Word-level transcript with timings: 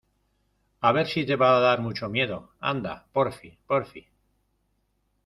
a 0.87 0.91
ver 0.97 1.03
si 1.11 1.23
te 1.27 1.35
va 1.35 1.49
a 1.57 1.59
dar 1.59 1.79
mucho 1.79 2.09
miedo. 2.09 2.39
anda, 2.73 2.97
porfi, 3.13 3.55
porfi. 3.67 4.03